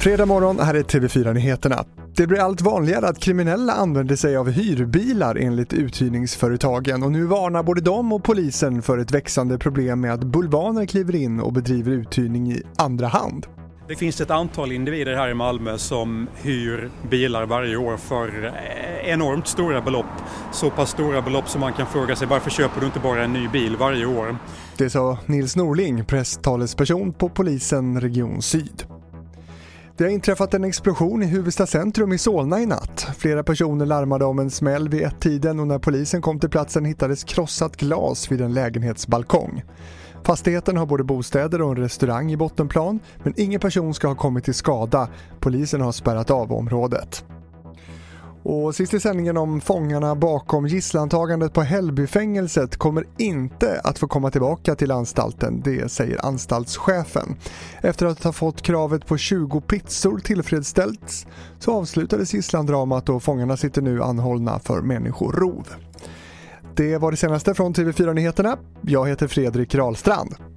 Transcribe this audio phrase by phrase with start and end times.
[0.00, 1.84] Fredag morgon, här är TV4-nyheterna.
[2.16, 7.62] Det blir allt vanligare att kriminella använder sig av hyrbilar enligt uthyrningsföretagen och nu varnar
[7.62, 11.92] både de och polisen för ett växande problem med att bulvaner kliver in och bedriver
[11.92, 13.46] uthyrning i andra hand.
[13.88, 18.89] Det finns ett antal individer här i Malmö som hyr bilar varje år för eh,
[19.00, 20.06] enormt stora belopp.
[20.52, 23.32] Så pass stora belopp som man kan fråga sig varför köper du inte bara en
[23.32, 24.36] ny bil varje år?
[24.76, 28.84] Det sa Nils Norling, presstalesperson på polisen Region Syd.
[30.00, 33.06] Det har inträffat en explosion i Huvudsta centrum i Solna i natt.
[33.18, 37.24] Flera personer larmade om en smäll vid ett-tiden och när polisen kom till platsen hittades
[37.24, 39.62] krossat glas vid en lägenhetsbalkong.
[40.24, 44.44] Fastigheten har både bostäder och en restaurang i bottenplan men ingen person ska ha kommit
[44.44, 45.08] till skada.
[45.40, 47.24] Polisen har spärrat av området.
[48.42, 54.30] Och sist i sändningen om fångarna bakom gisslantagandet på Hällbyfängelset kommer inte att få komma
[54.30, 57.36] tillbaka till anstalten, det säger anstaltschefen.
[57.80, 61.26] Efter att ha fått kravet på 20 pizzor tillfredsställt
[61.58, 65.68] så avslutades gisslandramat och fångarna sitter nu anhållna för människorov.
[66.74, 68.58] Det var det senaste från TV4 Nyheterna.
[68.80, 70.49] Jag heter Fredrik Rahlstrand.